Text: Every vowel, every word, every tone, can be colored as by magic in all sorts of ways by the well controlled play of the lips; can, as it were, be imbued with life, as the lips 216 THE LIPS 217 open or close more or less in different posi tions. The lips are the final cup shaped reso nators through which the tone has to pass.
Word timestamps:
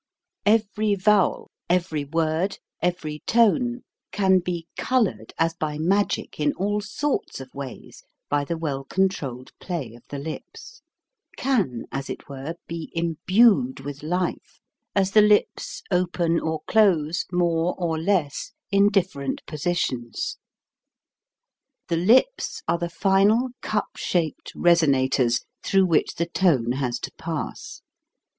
Every 0.47 0.95
vowel, 0.95 1.51
every 1.69 2.05
word, 2.05 2.57
every 2.81 3.21
tone, 3.27 3.83
can 4.11 4.39
be 4.39 4.65
colored 4.75 5.31
as 5.37 5.53
by 5.53 5.77
magic 5.77 6.39
in 6.39 6.53
all 6.53 6.81
sorts 6.81 7.39
of 7.39 7.53
ways 7.53 8.01
by 8.27 8.43
the 8.43 8.57
well 8.57 8.83
controlled 8.83 9.51
play 9.59 9.93
of 9.93 10.01
the 10.09 10.17
lips; 10.17 10.81
can, 11.37 11.85
as 11.91 12.09
it 12.09 12.27
were, 12.27 12.55
be 12.67 12.91
imbued 12.95 13.81
with 13.81 14.01
life, 14.01 14.59
as 14.95 15.11
the 15.11 15.21
lips 15.21 15.83
216 15.91 15.91
THE 15.91 16.31
LIPS 16.33 16.37
217 16.41 16.41
open 16.41 16.49
or 16.49 16.59
close 16.65 17.25
more 17.31 17.75
or 17.77 17.99
less 17.99 18.53
in 18.71 18.87
different 18.89 19.45
posi 19.45 19.77
tions. 19.77 20.39
The 21.89 21.97
lips 21.97 22.63
are 22.67 22.79
the 22.79 22.89
final 22.89 23.49
cup 23.61 23.97
shaped 23.97 24.51
reso 24.55 24.87
nators 24.89 25.43
through 25.63 25.85
which 25.85 26.15
the 26.15 26.25
tone 26.25 26.71
has 26.71 26.97
to 27.01 27.11
pass. 27.19 27.83